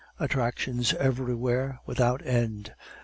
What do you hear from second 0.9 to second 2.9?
everywhere, without end!